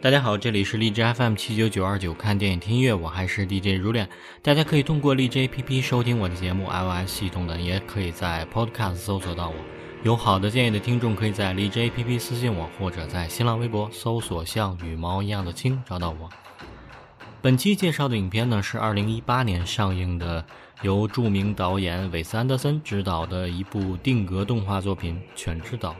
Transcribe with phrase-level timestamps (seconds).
[0.00, 4.08] 大家好，这里是荔枝 FM 七九九二九，看电影听音乐，我还是 DJ 如恋。
[4.42, 9.56] 大家可以通过荔枝 APP 收听我的节目，iOS 系统的也可以在 Podcast 搜索到我。
[10.04, 16.30] 有好的建议的听众，可以在荔枝 APP 私信我，或者在新浪微博搜索“像羽毛一样的青”找到我。
[17.42, 20.46] 本期介绍的影片呢，是二零一八年上映的，
[20.82, 25.90] 由著名导演韦斯安德森执导的一部定格动画作品《犬之岛》。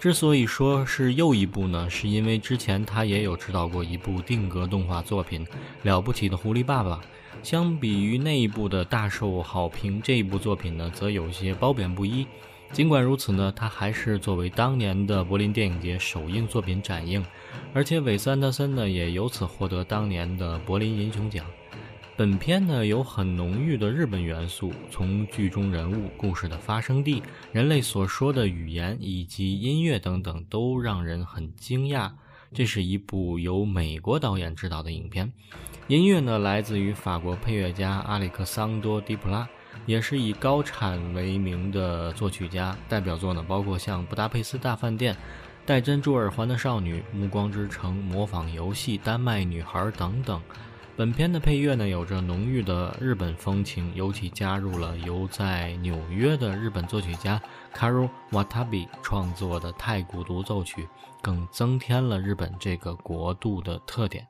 [0.00, 5.44] 之所以说是又一部呢，是因为之前他也有指导过一部定格动画作品
[5.82, 6.96] 《了不起的狐狸爸爸》。
[7.42, 12.26] 相比于那一部的大受好评，这一部作品呢，则有些褒贬不一。
[12.72, 17.22] 尽管如此呢，它还是作为当年的柏林电影节首映作品展映，
[17.74, 21.44] 而且韦斯安德森呢，也由此获得当年的柏林银熊奖。
[22.20, 32.10] 本片呢有很浓郁的日本元素，从剧中人物、故事的发生地、人类所说的语言以及音乐等等，都让人很惊讶。
[32.52, 35.32] 这是一部由美国导演执导的影片，
[35.88, 39.48] 音乐呢来自于法国配乐家阿里克桑多·迪普拉，
[39.86, 42.76] 也是以高产为名的作曲家。
[42.86, 45.14] 代表作呢包括像《布达佩斯大饭店》、
[45.64, 50.38] 《戴珍珠耳环的少女》、《暮光之城》、《模仿游戏》、《丹麦女孩》等等。
[51.00, 57.40] 本片的配乐呢，有着浓郁的日本风情，尤其加入了由在纽约的日本作曲家
[57.74, 60.86] Karu WATABI 创作的太鼓独奏曲，
[61.22, 64.26] 更增添了日本这个国度的特点。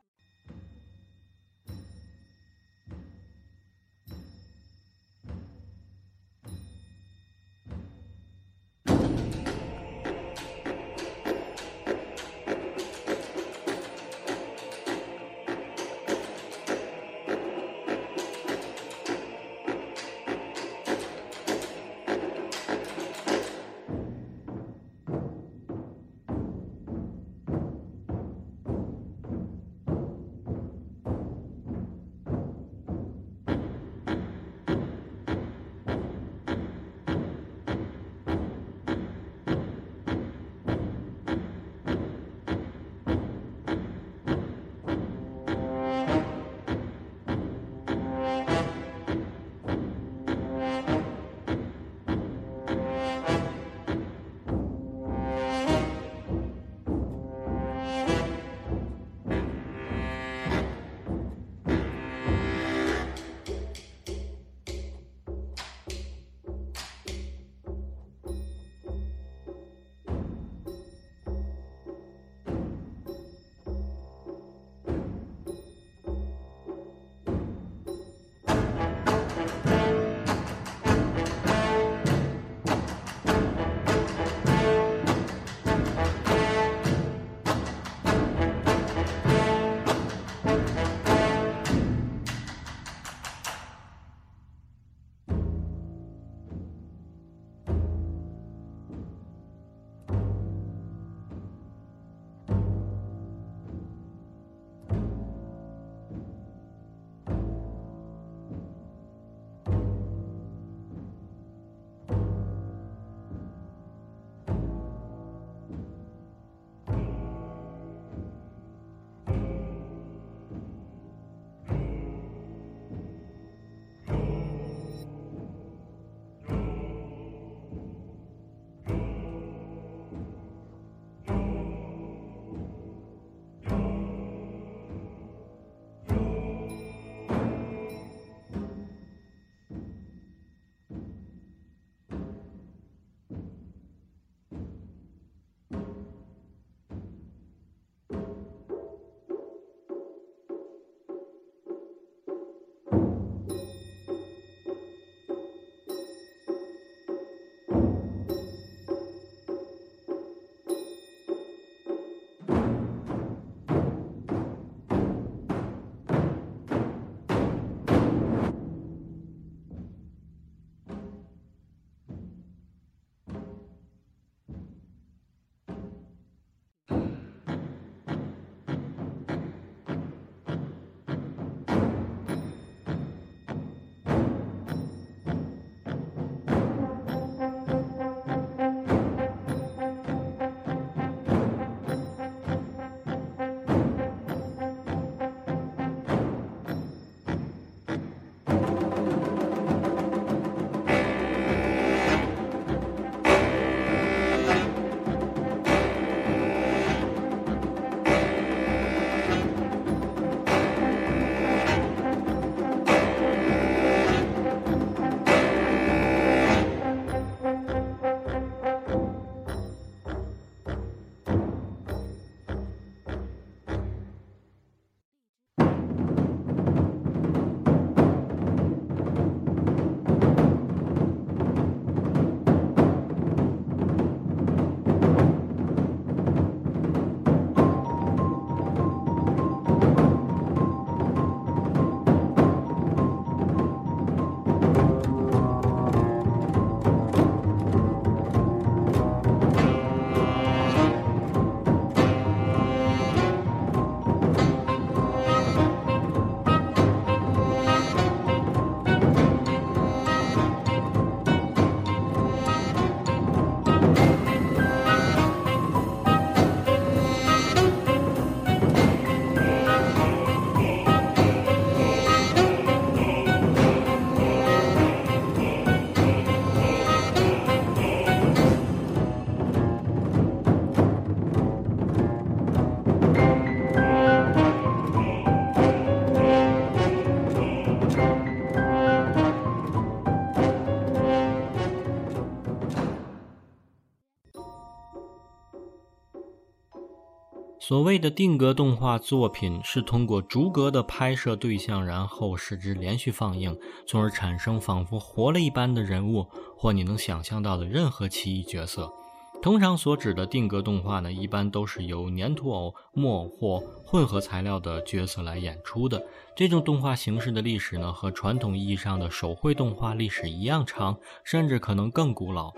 [297.70, 303.56] 所谓的定格动画作品是通过逐格的拍摄对象，然后使之连续放映，
[303.87, 306.26] 从而产生仿佛活了一般的人物
[306.56, 308.93] 或你能想象到的任何奇异角色。
[309.40, 316.05] 通常所指的定格动画呢，一般都是由粘土偶、木偶或混合材料的角色来演出的。
[316.34, 322.52] 这种动画形式的历史呢，和传统意义上的手绘动画历史一样长，甚至可能更古老。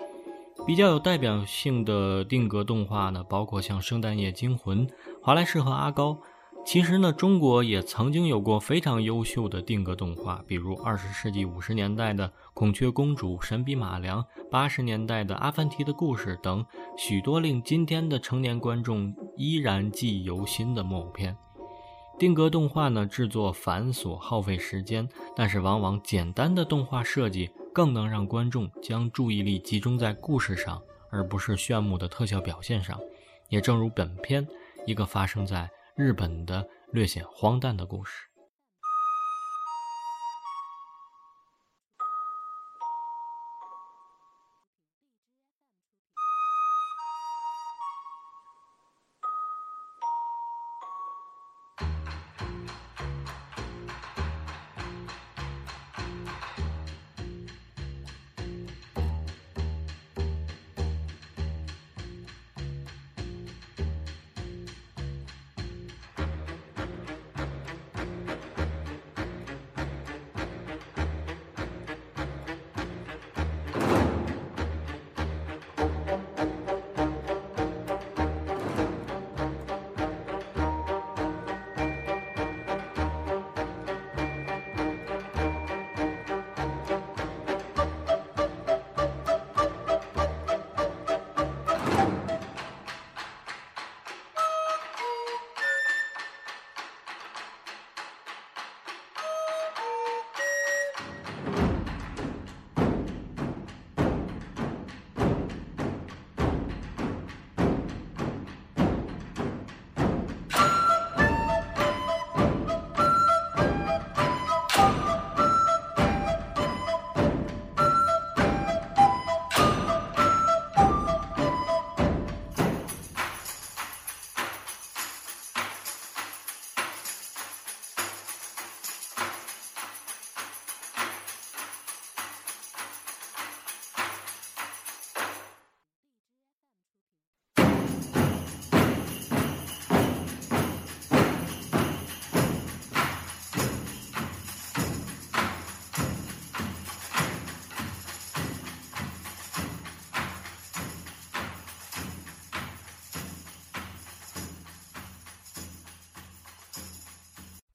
[0.64, 4.86] 比较有代表性的定格动画呢，包括像《圣诞夜惊魂》、
[5.20, 6.16] 华莱士和阿高。
[6.64, 14.22] 其实呢，中国也曾经有过非常优秀的定格动画，比如二十世纪五十年代的《孔雀公主》《神笔马良》，
[14.52, 16.64] 八十年代的《阿凡提的故事》等
[16.96, 21.36] 许多令今天的成年观众依然记忆犹新的木偶片。
[22.20, 33.00] 定格动画呢，制作繁琐耗费时间，但是往往简单的动画设计更能让观众将注意力集中在故事上，而不是炫目的特效表现上。
[33.48, 34.46] 也正如本片，
[34.86, 35.70] 一个发生在。
[35.94, 38.26] 日本的略显荒诞的故事。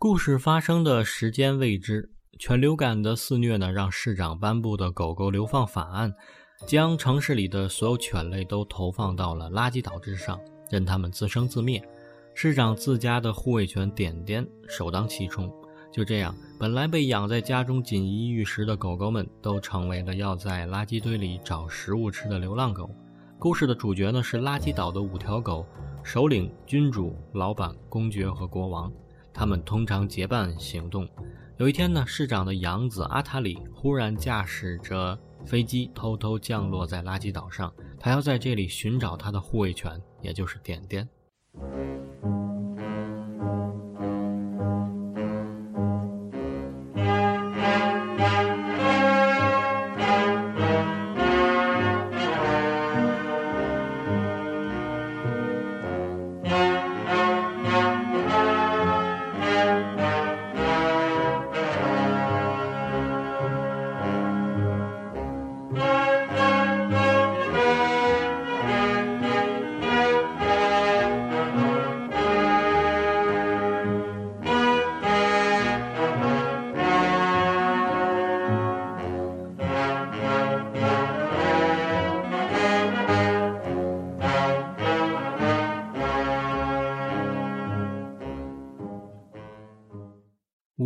[0.09, 2.09] 故事发生的时间未知。
[2.39, 6.13] 犬流感的肆虐呢，让市长颁布的狗狗流放法案，
[6.65, 11.85] 将城市里的所有犬类都投放到了垃圾岛之上，任它们自生自灭。
[12.33, 15.53] 市长自家的护卫犬点点首当其冲。
[15.91, 22.89] 就这样，本来被养在家中锦衣玉食的狗狗们，都成为了要在垃圾堆里找食物吃的流浪狗。
[23.37, 25.65] 故事的主角呢，是垃圾岛的五条狗，
[26.01, 28.89] 首领、君主、老板、公爵和国王。
[29.37, 31.07] 他们通常结伴行动。
[31.57, 35.15] 有一天呢，市长的养子阿塔里忽然驾驶着
[35.45, 41.07] 飞机偷偷降落在垃圾岛上，他要在这里寻找他的护卫犬，也就是点点。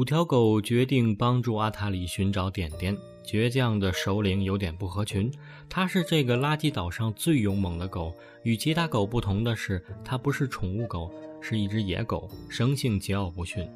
[0.02, 2.98] 五条狗决定帮助阿塔里寻找点点。
[3.24, 5.32] 倔强的首领有点不合群，
[5.70, 8.12] 它是这个垃圾岛上最勇猛的狗。
[8.42, 13.70] 与其他狗不同的是，它不是宠物狗，是一只野狗，生性桀骜不驯。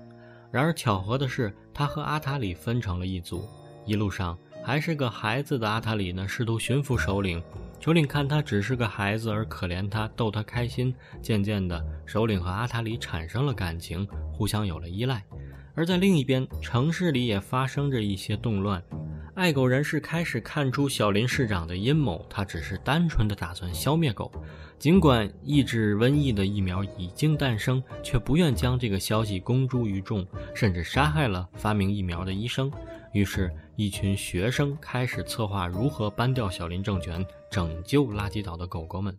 [0.52, 3.48] 然而巧合的是，它和阿塔里分成了一组。
[3.86, 7.40] 一路上，还是个孩子的阿塔里呢，试图驯服首领。
[7.80, 10.92] 首领看他只是个孩子，而可怜他，逗他开心。
[11.22, 15.24] 渐渐的，首领和阿塔里产生了感情，互相有了依赖。
[15.76, 18.82] 而在另一边，城市里也发生着一些动乱。
[19.36, 24.32] 爱狗人士开始看出小林市长的阴谋，他只是单纯的打算消灭狗。
[24.80, 32.72] 尽管抑制瘟疫的疫苗已经诞生，却不愿将这个消息公诸于众，甚至杀害了发明疫苗的医生。
[33.12, 39.18] 于是，一群学生开始策划如何搬掉小林政权，拯救垃圾岛的狗狗们。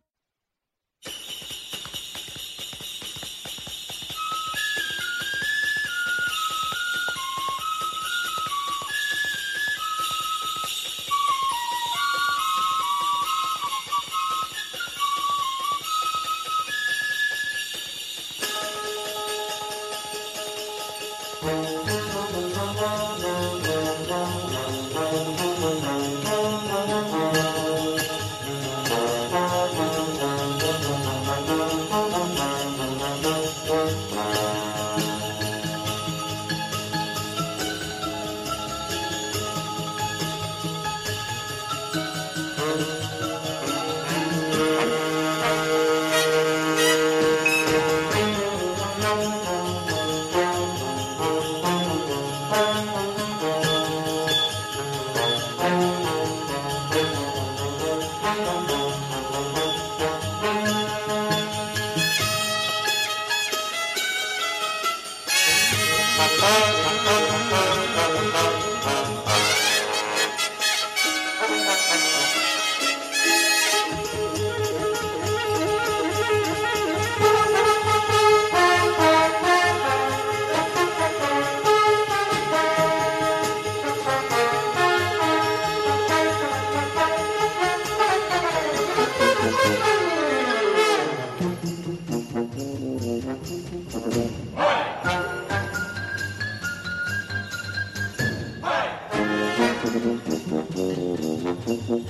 [99.98, 100.28] Thank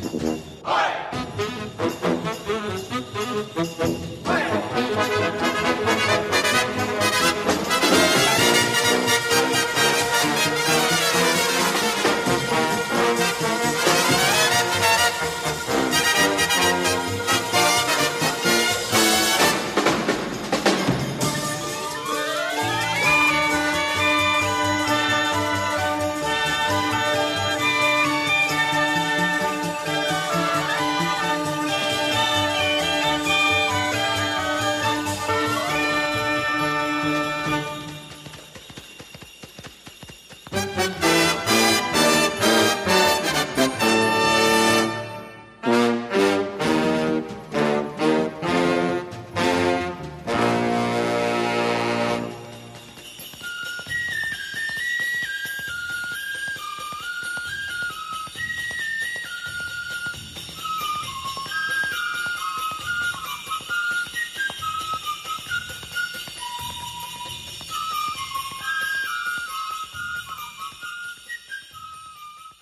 [0.02, 0.05] you.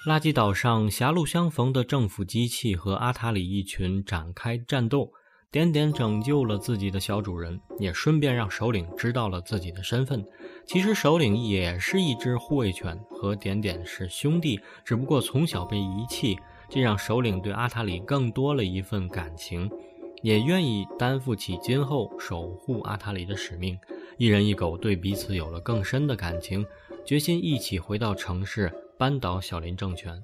[0.07, 5.11] 垃圾岛上狭路相逢的政府机器和阿塔里一群展开战斗，
[5.51, 10.23] 点点拯救了自己的小主人，也顺便让首领知道了自己的身份。
[10.67, 19.71] 其实首领也是一只护卫犬，和点点是兄弟，只不过从小被遗弃，这让首领对阿塔里更多了一份感情，
[20.21, 23.79] 也愿意担负起今后守护阿塔里的使命。
[24.19, 26.67] 一人一狗对彼此有了更深的感情，
[27.07, 28.71] 决心一起回到城市。
[28.97, 30.23] 扳倒小林政权。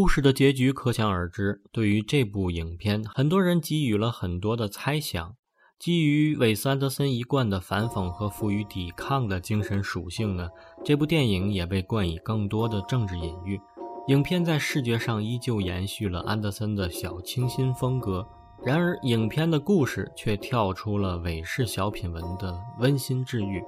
[0.00, 1.60] 故事的结局可想而知。
[1.72, 5.34] 对于这部影片，很多人给予了很多的猜想。
[5.76, 10.50] 基于韦斯安德森一贯的反讽和赋予抵抗的精神属性呢，
[10.84, 13.60] 这部电影也被冠以更多的政治隐喻。
[14.06, 18.24] 影片在视觉上依旧延续了安德森的小清新风格，
[18.64, 23.60] 然而影片的故事却跳出了韦氏小品文的温馨治愈。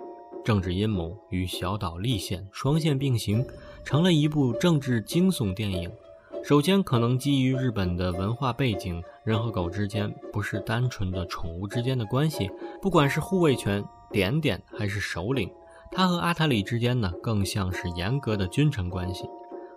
[0.45, 3.45] 政治阴谋与小岛历险双线并行，
[3.85, 5.91] 成了一部政治惊悚电影。
[6.43, 12.51] 首先，可能基于日本的文化背景，人和狗之间不是单纯的宠物之间的关系，
[12.81, 15.51] 不管是护卫权、点点还是首领，
[15.93, 19.29] 他和阿塔里之间呢，更像是严格的君臣关系。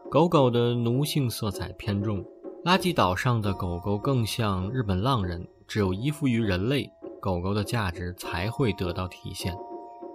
[0.09, 2.23] 狗狗的奴性色彩偏重，
[2.63, 6.89] 垃圾岛上的狗狗更像日本浪人，只有依附于人类，
[7.21, 9.53] 狗狗的价值才会得到体现。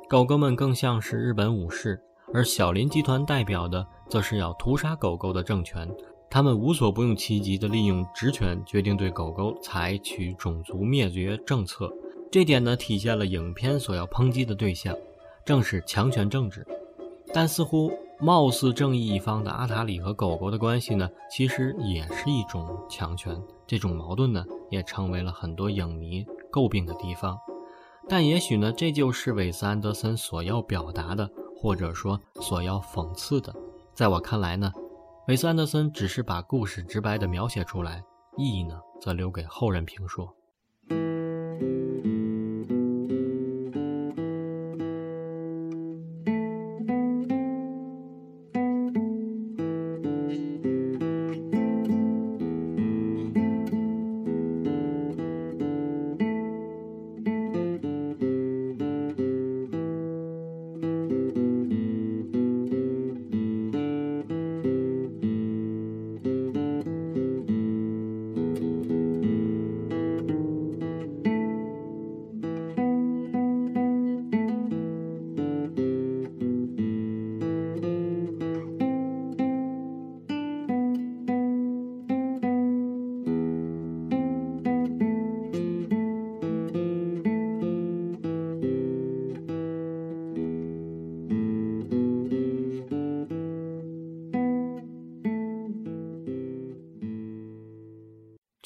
[0.09, 5.87] 狗狗们更像是日本武士，而小林集团代表的则是要屠杀狗狗的政权。
[6.31, 11.91] 他们无所不用其极地利用职权，决定对狗狗采取种族灭绝政策。
[12.31, 14.95] 这点呢，体现了影片所要抨击的对象，
[15.45, 16.67] 正是强权政治。
[17.33, 23.35] 但似乎貌似正义一方的阿塔里和狗狗的关系呢，其实也是一种强权。
[23.67, 27.39] 这种矛盾呢，也成为了很多影迷诟病的地方。
[28.09, 33.55] 但也许呢，这就是韦斯安德森所要表达的，或者说所要讽刺的。
[33.95, 34.73] 在我看来呢，
[35.29, 38.03] 韦斯安德森只是把故事直白地描写出来，
[38.39, 40.27] 意义呢，则留给后人评说。《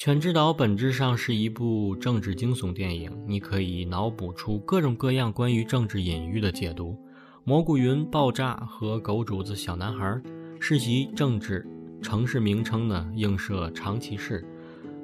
[0.03, 6.99] 犬之岛》本质上是一部政治惊悚电影，你可以脑补出各种各样关于政治隐喻的解读。
[7.45, 10.21] 蘑菇云爆炸和狗主子小男孩
[10.59, 11.65] 世袭政治，
[12.01, 14.45] 城市名称呢映射长崎市，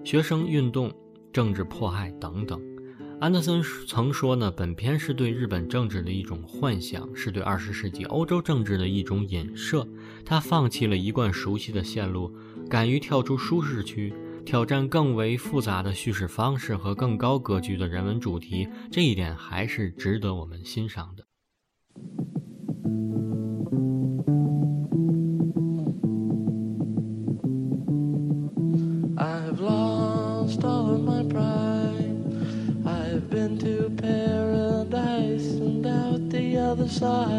[0.03, 0.91] 学生运动、
[1.31, 2.61] 政治迫害等等。
[3.21, 9.87] 安德森曾说呢，本片是对日本政治的一种幻想，是对二十世纪欧洲政治的一种影射。
[10.25, 12.35] 他放弃了一贯熟悉的线路，
[12.69, 14.13] 敢于跳出舒适区。
[14.45, 21.25] 挑战更为复杂的叙事方式和更高格局的人文主题，这一点还是值得我们欣赏的。
[36.99, 37.38] torn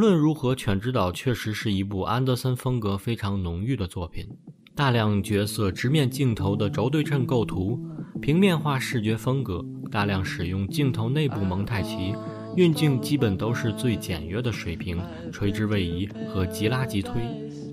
[0.00, 4.26] 无论如何，《犬之岛》确实是一部安德森风格非常浓郁的作品。
[4.74, 7.78] 大量角色直面镜头的轴对称构图，
[8.18, 12.14] 平面化视觉风格，大量使用镜头内部蒙太奇，
[12.56, 14.98] 运镜基本都是最简约的水平，
[15.30, 17.20] 垂直位移和急拉急推，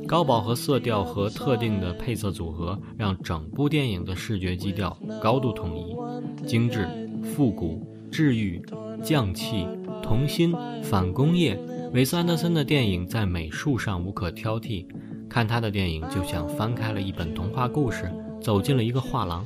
[0.06, 6.90] 高饱和色调和特定的配色组合，让整部电影的视觉基调高度统一，精致、
[7.24, 8.62] 复古、治愈、
[9.02, 9.66] 匠气、
[10.04, 11.58] 童心、反工业。
[11.94, 14.86] 韦斯·安德森的电影在美术上无可挑剔，
[15.30, 19.46] 看他的电影就像翻开了一本童话故事，走进了一个画廊。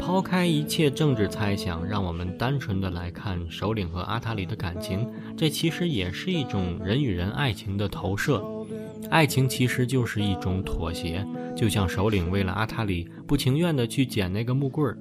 [0.00, 8.44] 抛开一切政治猜想，让我们单纯的来看首领和阿塔里的感情，这其实也是一种人与人爱情的投射。
[9.10, 14.98] 爱情其实就是一种妥协，就像首领为了阿塔里不情愿的去捡那个木棍儿。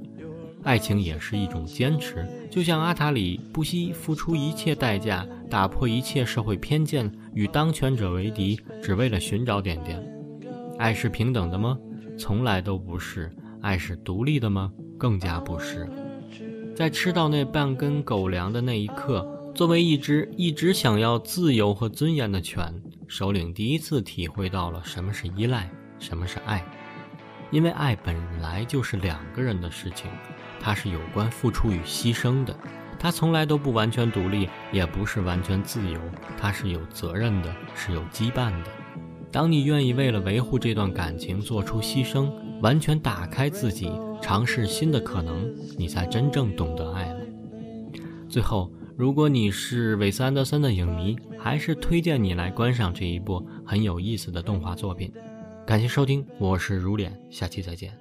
[0.64, 10.04] 爱情也是一种坚持，就像阿塔里不惜付出一切代价，打破一切社会偏见，与当权者为敌，只为了寻找点点。
[10.80, 11.78] 爱是平等的吗？
[12.18, 13.32] 从来都不是。
[13.62, 14.74] 爱是独立的吗？
[14.98, 15.88] 更加不是。
[16.76, 22.74] 在吃到那半根狗粮的那一刻，作为一只一直想要自由和尊严的犬，
[23.08, 26.66] 首领第一次体会到了什么是依赖，什么是爱。
[27.52, 30.10] 因为爱本来就是两个人的事情。
[30.60, 32.58] 它是有关付出与牺牲的，
[33.04, 36.00] 他从来都不完全独立，也不是完全自由，
[36.38, 38.72] 他是有责任的，是有羁绊的。
[39.30, 47.20] 当你愿意为了维护这段感情做出牺牲，完全打开自己，尝试新的可能，你才真正懂得爱了。
[48.30, 55.12] 最后，如果你是韦斯安德森的影迷，还是推荐你来观赏这一部很有意思的动画作品。
[55.68, 57.94] 感谢收听，我是如脸，下期再见。